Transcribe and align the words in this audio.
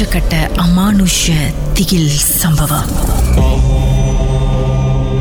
உச்சக்கட்ட 0.00 0.36
அமானுஷ 0.56 1.32
திகில் 1.74 2.10
சம்பவம். 2.18 2.88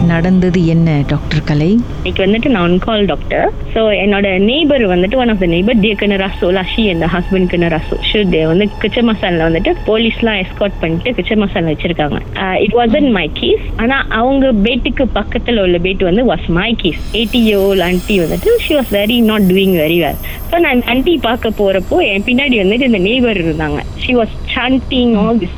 நடந்தது 0.09 0.60
என்ன 0.65 0.89
டாக்டர் 1.07 1.44
கலை? 1.44 1.70
இன்னைக்கு 1.99 2.21
வந்துட்டு 2.25 2.50
நான் 2.50 2.78
கால் 2.78 3.05
டாக்டர் 3.05 3.46
ஸோ 3.73 3.81
என்னோட 4.04 4.28
நெய்பர் 4.43 4.84
வந்துட்டு 4.88 5.16
ஒன் 5.16 5.29
ஆஃப் 5.29 5.39
த 5.39 5.46
நெய்பர் 5.46 5.79
டியக்கன 5.79 6.18
ரசோ 6.18 6.50
லஷி 6.52 6.84
அந்த 6.93 7.07
ஹஸ்பண்ட் 7.07 7.50
கன 7.52 7.70
ரசோ 7.70 7.97
ஷுட் 8.09 8.38
வந்து 8.45 8.68
கிச்ச 8.80 9.02
மசாலில் 9.02 9.45
வந்துட்டு 9.48 9.73
போலீஸ்லாம் 9.88 10.39
எஸ்கார்ட் 10.43 10.80
பண்ணிட்டு 10.82 11.14
கிச்ச 11.14 11.36
மசாலா 11.36 11.70
வச்சிருக்காங்க 11.70 12.20
இட் 12.59 12.95
அன் 12.95 13.11
மை 13.11 13.27
கீஸ் 13.34 13.66
ஆனால் 13.77 14.05
அவங்க 14.11 14.52
பேட்டுக்கு 14.66 15.07
பக்கத்தில் 15.11 15.61
உள்ள 15.61 15.77
பேட் 15.77 16.04
வந்து 16.04 16.26
was 16.26 16.48
my 16.52 16.70
keys 16.76 17.02
eighty 17.14 17.41
year 17.46 17.64
old 17.68 17.82
aunty 17.82 18.18
வந்துட்டு 18.20 18.57
she 18.60 18.73
was 18.73 18.94
very 18.94 19.20
not 19.23 19.48
doing 19.52 19.76
very 19.78 20.00
well 20.00 20.20
so 20.52 20.60
நான் 20.60 20.84
ஆண்டி 20.86 21.18
பார்க்க 21.21 21.57
போகிறப்போ 21.60 21.98
என் 22.07 22.23
பின்னாடி 22.23 22.55
வந்துட்டு 22.60 22.89
இந்த 22.89 23.00
நெய்பர் 23.00 23.39
இருந்தாங்க. 23.41 23.80
She 23.98 24.14
was 24.16 24.36
chanting 24.54 25.14
all 25.15 25.39
this 25.39 25.57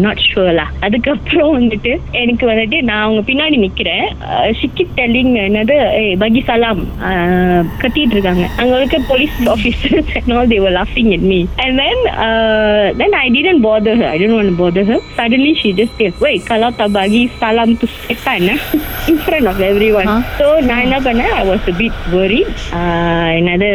not 0.00 0.22
ஷுவலா 0.28 0.66
அதுக்கப்புறம் 0.80 1.52
வந்துட்டு 1.58 1.92
எனக்கு 2.12 2.44
வந்துட்டு 2.46 2.82
நான் 2.82 3.02
அவங்க 3.02 3.22
பின்னாடி 3.22 3.51
நிக்கிறேன் 3.51 4.05
ஷிக்கி 4.53 4.85
டெல்லிங் 4.97 5.33
என்னது 5.41 5.75
"ஏய், 5.95 6.15
பகி 6.17 6.43
சலாம் 6.45 6.81
அஹ், 7.07 7.65
கத்திட்டு 7.81 8.13
இருக்காங்க 8.13 8.45
அங்க 8.57 8.73
இருக்க 8.77 8.97
police 9.09 9.35
officers 9.47 10.11
and 10.19 10.33
all 10.33 10.47
they 10.47 10.59
were 10.59 10.71
laughing 10.71 11.13
at 11.13 11.23
me 11.23 11.39
and 11.57 11.73
then 11.77 11.97
uh, 12.19 12.85
then 12.93 13.13
I 13.15 13.29
didn't 13.29 13.61
bother 13.61 13.95
her 13.95 14.07
I 14.07 14.17
didn't 14.17 14.35
want 14.35 14.49
to 14.49 14.57
bother 14.57 14.83
her 14.83 14.99
suddenly 15.15 15.53
she 15.55 15.71
just 15.73 15.93
said 15.97 16.13
wait 16.19 16.41
kalau 16.45 16.69
tak 16.73 16.91
bagi 16.91 17.23
salam 17.37 17.75
to 17.75 17.87
setan 17.97 18.47
eh?" 18.47 18.57
in 19.07 19.17
front 19.19 19.45
of 19.45 19.59
everyone 19.63 20.07
Huh? 20.07 20.21
so 20.37 20.47
நான் 20.67 20.83
என்ன 20.85 20.99
பண்ணேன் 21.01 21.33
I 21.33 21.45
was 21.45 21.63
a 21.67 21.75
bit 21.75 21.95
worried 22.11 22.49
uh, 22.73 23.27
என்னது 23.39 23.69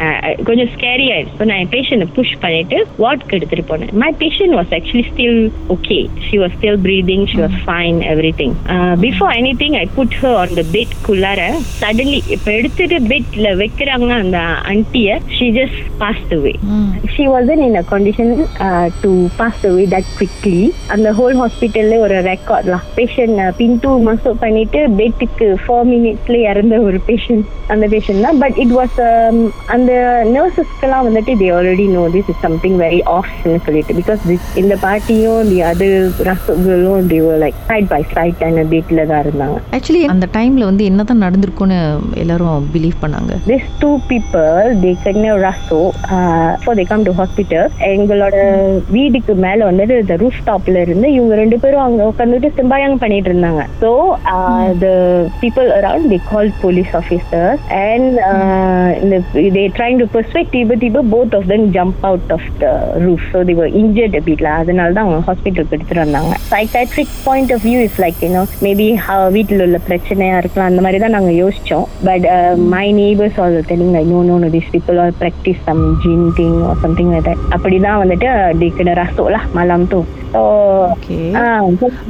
uh, 0.00 0.12
கொஞ்சம் 0.44 0.70
scary 0.74 1.06
ஆயிடுச்சு 1.10 1.38
so 1.38 1.46
நான் 1.46 1.60
என் 1.60 1.72
பேஷண்ட்டை 1.72 2.08
push 2.14 2.34
பண்ணிட்டு 2.40 2.76
வார்ட்க்கு 2.98 3.36
எடுத்துட்டு 3.38 3.64
போனேன் 3.64 3.92
my 4.00 4.10
patient 4.20 4.56
was 4.58 4.72
actually 4.78 5.04
still 5.10 5.40
okay 5.74 5.98
she 6.26 6.36
was 6.42 6.54
still 6.56 6.80
breathing 6.84 7.24
she 7.30 7.38
was 7.40 7.58
fine 7.64 7.98
everything 8.40 8.54
before 9.08 9.32
anything 9.58 9.76
I 9.76 9.84
put 9.94 10.14
her 10.20 10.36
on 10.36 10.54
the 10.54 10.64
bed 10.72 10.94
குள்ளார 11.06 11.40
suddenly 11.80 12.20
இப்போ 12.34 12.50
எடுத்துட்டு 12.52 12.98
பெட்ல 13.10 13.48
வைக்கிறாங்க 13.56 14.10
அந்த 14.16 14.38
அண்டியை 14.72 15.14
she 15.36 15.48
just 15.58 15.80
passed 15.98 16.32
away 16.36 16.54
she 17.14 17.26
wasn't 17.26 17.62
in 17.66 17.76
a 17.76 17.84
condition 17.92 18.32
to 19.02 19.10
pass 19.36 19.62
away 19.66 19.84
that 19.94 20.10
quickly 20.12 20.62
அந்த 20.88 21.10
whole 21.12 21.36
ஹாஸ்பிட்டல்ல 21.42 21.98
ஒரு 21.98 22.18
ரெக்கார்ட்லாம் 22.28 22.86
patient 22.96 23.42
Pintu 23.60 23.92
மசூப் 24.06 24.42
பண்ணிட்டு 24.44 24.82
பெட்டுக்கு 25.00 25.48
ஃபோர் 25.64 25.86
மினிட்ஸ்ல 25.92 26.38
இறந்த 26.50 26.78
ஒரு 26.80 27.00
பேஷண்ட் 27.08 27.44
அந்த 27.68 27.84
பேஷண்ட் 27.86 28.24
தான் 28.26 28.40
பட் 28.40 28.58
இட் 28.58 28.74
வாஸ் 28.74 28.98
அந்த 29.74 29.92
நர்சஸ்க்கெல்லாம் 30.34 31.06
வந்துட்டு 31.08 31.34
they 31.36 31.48
already 31.54 31.86
know 31.90 32.04
this 32.14 32.30
is 32.32 32.42
something 32.42 32.78
very 32.82 33.00
ஆஃப்னு 33.14 33.56
சொல்லிட்டு 33.66 33.98
பிகாஸ் 34.00 34.24
இந்த 34.56 34.74
பார்ட்டியும் 34.84 35.48
தி 35.48 35.60
அது 35.64 35.88
ரசங்களும் 36.28 37.08
the 37.08 37.20
like 37.42 37.60
side 37.66 37.88
by 37.88 38.02
side 38.14 38.44
அந்த 38.48 38.64
பெட்ல 38.99 39.11
தான் 39.11 39.23
இருந்தாங்க 39.25 39.57
ஆக்சுவலி 39.77 40.03
அந்த 40.13 40.25
டைம்ல 40.37 40.63
வந்து 40.69 40.83
என்னதான் 40.89 41.23
நடந்திருக்கும்னு 41.25 41.77
எல்லாரும் 42.23 42.67
பிலீவ் 42.75 43.01
பண்ணாங்க 43.03 43.35
two 43.81 43.95
people 44.09 44.55
they 44.83 44.93
kena 45.03 45.33
raso 45.43 45.79
uh, 46.15 46.49
before 46.55 46.75
they 46.79 46.85
come 46.91 47.03
to 47.07 47.13
hospital 47.19 47.63
எங்களோட 47.91 48.35
வீட்டுக்கு 48.95 49.33
மேல 49.45 49.59
வந்துட்டு 49.69 49.95
இந்த 50.03 50.15
ரூஃப் 50.23 50.39
டாப்ல 50.49 50.81
இருந்து 50.85 51.07
இவங்க 51.17 51.33
ரெண்டு 51.41 51.57
பேரும் 51.63 51.85
அங்க 51.85 52.01
உட்காந்துட்டு 52.11 52.49
சிம்பாயம் 52.59 53.01
பண்ணிட்டு 53.03 53.31
இருந்தாங்க 53.31 53.63
so 53.83 53.91
uh, 54.35 54.65
the 54.83 54.95
people 55.43 55.69
around 55.79 56.03
they 56.13 56.21
called 56.31 56.53
police 56.65 56.91
officers 57.01 57.59
and 57.87 58.07
uh, 58.31 58.87
the, 59.11 59.19
they 59.57 59.65
trying 59.79 59.99
to 60.03 60.07
persuade 60.17 60.49
tiba 60.55 60.77
tiba 60.83 61.03
both 61.15 61.33
of 61.39 61.45
them 61.51 61.63
jump 61.77 61.97
out 62.11 62.27
of 62.37 62.43
the 62.63 62.73
roof 63.05 63.23
so 63.33 63.43
they 63.49 63.57
were 63.61 63.71
injured 63.83 64.15
a 64.21 64.25
bit 64.29 64.41
lah 64.47 64.55
அதனால 64.63 64.93
தான் 64.97 65.05
அவங்க 65.05 65.21
ஹாஸ்பிட்டலுக்கு 65.29 65.75
எடுத்துட்டு 65.77 66.03
வந்தாங்க 66.05 66.33
psychiatric 66.51 67.09
point 67.27 67.49
of 67.55 67.61
view 67.67 67.79
is 67.87 67.95
like 68.05 68.19
you 68.25 68.31
know 68.35 68.45
maybe 68.65 68.85
how 68.88 68.88
வீட்டில் 69.35 69.63
உள்ள 69.65 69.79
பிரச்சனையா 69.87 70.35
இருக்கலாம் 70.41 70.69
அந்த 70.71 70.83
மாதிரி 70.85 70.99
தான் 71.03 71.15
நாங்க 71.17 71.33
யோசிச்சோம். 71.41 71.87
But 72.09 72.27
my 72.75 72.85
neighbors 72.99 73.35
all 73.43 73.57
telling 73.71 73.91
like 73.97 74.07
no 74.13 74.21
no 74.29 74.37
no 74.43 74.49
these 74.55 74.69
people 74.75 74.99
all 75.03 75.13
practice 75.23 75.59
some 75.69 75.83
jinn 76.05 76.23
thing 76.39 76.55
or 76.69 76.75
something 76.85 77.11
like 77.15 77.27
that. 77.29 77.41
அப்படிதான் 77.57 78.01
வந்துட்டு 78.03 78.29
they 78.61 78.71
kena 78.79 78.95
rasuk 79.03 79.29
lah 79.37 79.43
malam 79.59 79.83
tu 79.93 80.01
so 80.33 80.41
okay 80.93 81.15
ah, 81.39 81.61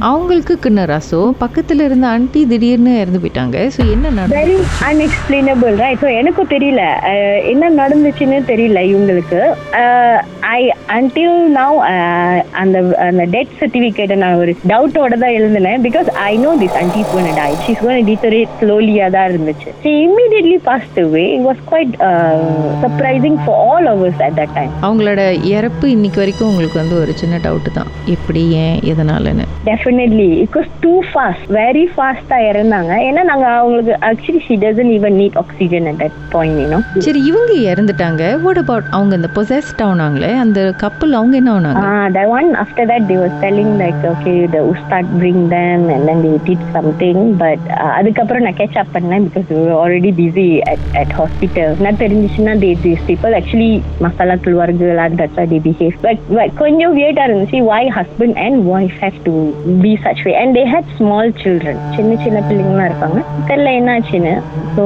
அவங்களுக்கு 0.08 0.54
கிண்ணராசோ 0.64 1.20
பக்கத்துல 1.42 1.84
இருந்த 1.88 2.06
ஆண்டி 2.14 2.40
திடீர்னு 2.50 2.92
இறந்து 3.02 3.20
போயிட்டாங்க. 3.22 3.56
ஸோ 3.76 3.80
என்ன 3.94 4.26
very 4.34 4.56
unexplainable 4.88 5.74
right 5.82 6.02
so 6.02 6.08
எனக்கும் 6.20 6.50
தெரியல. 6.52 6.82
என்ன 7.52 7.70
நடந்துச்சுன்னு 7.80 8.38
தெரியல 8.50 8.82
இவங்களுக்கு. 8.90 9.40
ஐ 10.58 10.60
அன்டில் 10.96 11.38
நவ் 11.58 11.78
அந்த 12.62 12.78
அந்த 13.08 13.24
டெத் 13.34 13.56
சர்டிஃபிகேட்டை 13.60 14.18
நான் 14.24 14.40
ஒரு 14.42 14.54
டவுட்டோட 14.72 15.12
தான் 15.24 15.36
எழுதினேன். 15.38 15.82
Because 15.88 16.10
I 16.28 16.32
know 16.44 16.52
aunty 16.80 17.00
is 17.02 17.12
gone 17.14 17.28
die 17.40 17.48
she's 17.64 17.82
gone 17.84 18.06
deteriorate 18.10 18.52
ஸ்லோலியாக 18.60 19.10
தான் 19.16 19.26
இருந்துச்சு. 19.30 19.68
She 19.84 19.92
immediately 20.06 20.58
passed 20.68 20.98
away 21.04 21.24
it 21.36 21.44
was 21.48 21.62
quite 21.70 21.94
surprising 22.82 23.38
for 23.44 23.58
all 23.68 23.88
ours 23.94 24.22
at 24.26 24.36
that 24.40 24.54
time 24.58 24.72
அவங்களோட 24.86 25.22
இறப்பு 25.54 25.86
இன்னைக்கு 25.96 26.22
வரைக்கும் 26.22 26.50
உங்களுக்கு 26.52 26.78
வந்து 26.82 26.96
ஒரு 27.02 27.14
சின்ன 27.22 27.40
டவுட் 27.46 27.70
தான். 27.78 27.90
எப்படி 28.14 28.42
ஏன் 28.64 28.78
எதனாலன்னு? 28.92 29.46
Definitely 29.70 30.28
was 30.56 30.70
too 30.86 30.94
fast 31.10 31.46
very 31.60 31.84
ஃபாஸ்ட்டாக 31.94 32.48
இறந்தாங்க. 32.50 32.92
ஏன்னா 33.08 33.24
நாங்கள் 33.32 33.56
அவங்களுக்கு 33.60 33.94
actually 34.10 34.42
she 34.48 34.56
doesn't 34.66 34.92
even 34.98 35.16
need 35.22 35.38
oxygen 35.44 35.88
at 35.92 36.00
that 36.04 36.18
point 36.36 36.60
you know 36.64 36.80
சரி 37.08 37.22
இவங்க 37.30 37.52
இறந்துட்டாங்க. 37.72 38.22
வாட் 38.46 38.62
அபவுட் 38.64 38.88
அவங்க 38.96 39.14
இந்த 39.20 39.30
பொசஸ்ட் 39.38 39.82
ஆனாங்களே? 39.90 40.32
அந்த 40.44 40.60
கப்பல் 40.84 41.18
அவங்க 41.20 41.34
என்ன 41.42 41.52
ஆனாங்க? 41.58 41.84
Ah, 41.90 42.06
that 42.16 42.28
one 42.38 42.48
after 42.62 42.84
that 42.90 43.02
they 43.10 43.16
was 43.22 43.32
telling 43.44 43.70
like 43.82 44.00
okay 44.12 44.36
the 44.54 44.62
ustad 44.72 45.06
bring 45.20 45.38
them 45.54 45.80
and 45.94 46.02
then 46.08 46.18
they 46.26 46.34
did 46.48 46.59
something 46.71 47.17
but 47.35 47.59
uh, 47.75 47.91
அதுக்கப்புறம் 47.97 48.43
நான் 48.43 48.57
catch 48.57 48.75
up 48.75 48.89
பண்ணேன் 48.93 49.25
because 49.25 49.47
we 49.49 49.61
were 49.61 49.77
already 49.77 50.11
busy 50.13 50.47
at 50.65 50.81
at 50.95 51.11
hospital 51.13 51.69
நான் 51.79 51.97
தெரிஞ்சிச்சுன்னா 51.97 52.53
they 52.57 52.73
these 52.81 53.01
people 53.03 53.33
actually 53.33 53.71
masala 53.99 54.35
துள்வார்கள் 54.41 54.73
and 54.97 55.17
that's 55.17 55.35
why 55.35 55.45
they 55.45 55.61
behave 55.61 55.95
but 56.01 56.17
but 56.31 56.49
கொஞ்சம் 56.55 56.95
weird 56.95 57.19
இருந்துச்சு 57.25 57.59
why 57.65 57.81
husband 57.91 58.35
and 58.39 58.55
wife 58.65 58.95
have 58.99 59.17
to 59.23 59.33
be 59.79 59.93
such 59.99 60.21
way 60.25 60.35
and 60.35 60.51
they 60.55 60.65
had 60.67 60.85
small 60.97 61.25
children 61.35 61.75
சின்ன 61.95 62.17
சின்ன 62.23 62.39
பிள்ளைங்களாம் 62.47 62.89
இருப்பாங்க 62.89 63.19
தெரியல 63.47 63.71
என்னாச்சுன்னு 63.79 64.33
ஸோ 64.75 64.85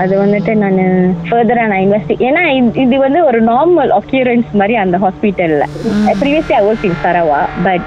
அது 0.00 0.14
வந்துட்டு 0.18 0.52
நான் 0.56 0.80
ஃபர்தராக 1.28 1.66
நான் 1.66 1.82
இன்வெஸ்டி 1.82 2.16
ஏன்னா 2.28 2.44
இது- 2.52 2.76
இது 2.84 2.96
வந்து 2.98 3.20
ஒரு 3.24 3.40
நார்மல் 3.46 3.92
அக்யூரன்ஸ் 3.98 4.50
மாதிரி 4.52 4.76
அந்த 4.76 4.96
ஹாஸ்பிட்டல்ல 4.98 5.64
previously 6.20 6.54
I 6.54 6.64
work 6.68 6.86
in 6.88 6.98
Sarawak 7.04 7.40
but 7.64 7.86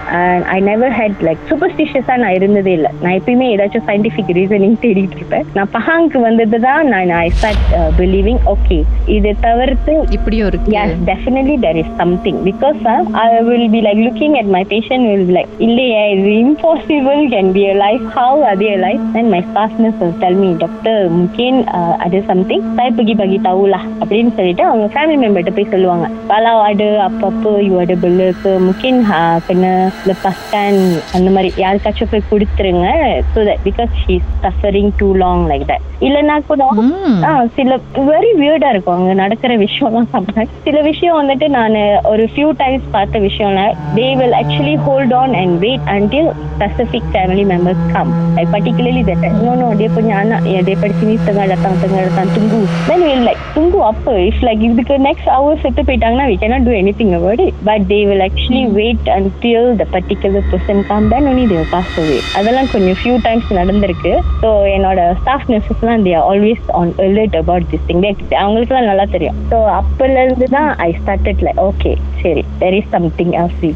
I 0.52 0.60
never 0.64 0.96
had 1.00 1.20
like 1.28 1.42
சூப்பர்ஸ்டிஷியஸாக 1.50 2.20
நான் 2.24 2.38
இருந்ததே 2.40 2.74
இல்லை 2.78 2.92
நான் 3.04 3.18
எப்பயுமே 3.20 3.48
ஏதாச்சும் 3.56 3.88
சயின்டிஃபிக் 3.90 4.32
ரீசனிங் 4.40 4.78
தேடிட்டு 4.86 5.18
இருப்பேன் 5.20 5.46
நான் 5.58 5.72
பஹாங்க்கு 5.78 6.20
வந்தது 6.28 6.60
தான் 6.68 6.90
நான் 6.94 7.16
ஐ 7.22 7.30
ஸ்டார்ட் 7.38 7.66
பிலீவிங் 8.00 8.42
ஓகே 8.54 8.80
இதை 9.18 9.34
தவிர்த்து 9.48 9.94
இப்படியும் 10.18 10.48
இருக்கு 10.48 10.74
Yes, 10.76 10.92
definitely 11.06 11.58
there 11.58 11.78
is 11.78 11.90
something 11.96 12.44
because 12.44 12.80
uh, 12.86 13.02
I 13.16 13.42
will 13.42 13.68
be 13.70 13.82
like 13.82 13.98
looking 13.98 14.38
at 14.38 14.48
my 14.48 14.64
patient 14.66 15.04
will 15.10 15.26
be 15.26 15.34
like, 15.34 15.52
இல்லையே 15.60 16.02
இது 16.14 16.32
impossible 16.46 17.22
can 17.30 17.48
be 17.54 17.64
alive. 17.70 18.02
How 18.16 18.32
are 18.44 18.56
they 18.56 18.72
alive? 18.74 19.02
Then 19.14 19.28
my 19.30 19.42
staff 19.50 19.74
nurse 19.80 20.00
will 20.02 20.16
tell 20.20 20.36
me, 20.36 20.50
doctor 20.56 20.96
mungkin 21.10 21.54
uh, 21.70 21.94
ada 22.06 22.22
something. 22.28 22.62
Saya 22.78 22.92
pergi 22.92 23.16
bagi 23.16 23.40
tahu 23.40 23.64
lah 23.66 23.84
அப்படின்னு 24.00 24.32
சொல்லிட்டு 24.38 24.64
அவங்க 24.66 24.88
family 24.96 25.18
மெம்பர்கிட்ட 25.18 25.54
போய் 25.58 25.72
சொல்லுவாங்க 25.74 26.06
kalau 26.28 26.56
ada 26.70 26.90
apa-apa 27.08 27.54
you 27.60 27.78
ada 27.78 27.96
bela 27.96 28.28
ke 28.42 28.52
mungkin 28.60 28.96
uh, 29.12 29.38
kena 29.48 29.74
lepaskan 30.10 30.74
அந்த 31.18 31.30
மாதிரி 31.32 31.50
யாருக்காச்சும் 31.64 32.12
போய் 32.12 32.30
கொடுத்துருங்க 32.32 32.88
so 33.34 33.40
that 33.44 33.60
because 33.64 33.92
she's 34.02 34.26
suffering 34.42 34.90
too 35.02 35.14
long 35.16 35.42
like 35.48 35.66
that 35.68 35.82
இல்லைன்னா 36.00 36.36
கூட 36.48 36.64
ம். 36.82 37.22
ஆ, 37.28 37.30
சில 37.58 37.76
வெரி 38.08 38.32
வியர்டா 38.40 38.70
இருக்கும் 38.74 38.96
அங்க 38.96 39.14
நடக்கிற 39.22 39.52
விஷயம்லாம் 39.64 40.10
சம்டைம்ஸ் 40.16 40.56
சில 40.66 40.78
விஷயம் 40.82 41.18
வந்துட்டு 41.20 41.48
நான் 41.50 41.76
ஒரு 42.12 42.24
ஃபியூ 42.32 42.50
டைம்ஸ் 42.62 42.88
பார்த்த 42.96 43.20
விஷயம்ல 43.28 43.62
they 43.98 44.08
will 44.20 44.36
actually 44.42 44.76
hold 44.88 45.14
on 45.22 45.36
and 45.42 45.56
wait 45.66 45.86
until 45.96 46.26
specific 46.54 47.04
family 47.16 47.46
members 47.52 47.80
come 47.94 48.10
like 48.38 48.50
particularly 48.50 49.04
that 49.10 49.24
no 49.46 49.54
no 49.62 49.70
dia 49.80 49.90
punya 49.98 50.16
anak 50.24 50.44
ya 50.54 50.60
daripada 50.68 50.96
sini 51.00 51.16
tengah 51.28 51.46
datang 51.54 51.76
tengah 51.84 52.02
datang 52.08 52.30
tunggu 52.36 52.60
then 52.90 53.00
we'll 53.06 53.26
like 53.30 53.42
tunggu 53.56 53.80
apa 53.92 54.14
if 54.30 54.38
like 54.50 54.62
இதுக்கு 54.70 54.98
next 55.08 55.28
hour 55.36 55.54
செத்து 55.64 55.84
போயிட்டாங்கன்னா 55.90 56.28
we 56.32 56.38
cannot 56.44 56.64
do 56.70 56.76
anything 56.82 57.12
about 57.20 57.42
it 57.48 57.56
but 57.70 57.82
they 57.94 58.02
will 58.10 58.24
actually 58.30 58.66
wait 58.80 59.04
until 59.20 59.64
the 59.82 59.88
particular 59.96 60.44
person 60.52 60.78
come 60.92 61.08
then 61.14 61.26
only 61.32 61.48
they 61.52 61.60
will 61.62 61.72
pass 61.76 61.92
away 62.04 62.22
அதெல்லாம் 62.40 62.70
கொஞ்சம் 62.74 62.79
few 62.81 63.17
times 63.23 63.51
நடந்திருக்கு. 63.55 64.13
So 64.43 64.49
என்னோட 64.77 65.01
staff 65.21 65.47
நர்சஸ்லாம் 65.49 66.05
they 66.07 66.15
always 66.31 66.65
on 66.69 66.93
alert 66.99 67.37
about 67.37 67.69
this 67.71 67.87
thing 67.87 68.05
அவங்களுக்குலாம் 68.43 68.91
நல்லா 68.91 69.05
தெரியும். 69.05 69.35
So 69.51 69.59
அப்போலேருந்து 69.81 70.45
தான் 70.45 70.77
ஐ 70.77 70.97
ஸ்டார்டட் 71.01 71.43
லைக் 71.49 71.61
ஓகே 71.69 71.97
சரி 72.23 72.45
தெர் 72.59 72.73
இஸ் 72.73 72.91
சம்திங் 72.91 73.33
எல்ஸ் 73.33 73.67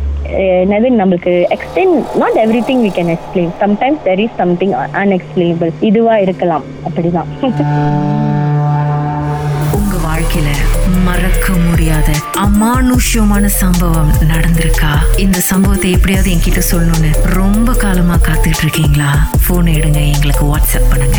என்னது 0.64 0.88
நம்மளுக்கு 1.00 1.34
explain 1.56 1.94
not 2.14 2.38
everything 2.70 2.82
we 2.86 2.92
can 2.98 3.12
explain 3.16 3.52
sometimes 3.60 4.00
there 4.04 4.18
is 4.18 4.34
something 4.36 4.74
unexplainable 5.02 5.72
இதுவாக 5.80 6.20
இருக்கலாம். 6.20 6.64
அப்படிதான். 6.88 8.40
வாழ்க்கையில 10.34 10.52
மறக்க 11.04 11.52
முடியாத 11.52 12.12
அமானுஷ்யமான 12.34 13.46
சம்பவம் 13.46 14.12
நடந்திருக்கா? 14.20 14.92
இந்த 15.16 15.40
சம்பவத்தை 15.40 15.90
எப்படியாவது 15.90 16.30
என்கிட்ட 16.34 16.62
சொல்லணும்னு 16.70 17.10
ரொம்ப 17.22 17.72
காலமா 17.72 18.14
காத்துட்டு 18.14 18.62
இருக்கீங்களா? 18.62 19.28
போன் 19.46 19.64
எடுங்க 19.64 20.12
எங்களுக்கு 20.12 20.56
வாட்ஸ்அப் 20.56 20.90
பண்ணுங்க. 20.90 21.18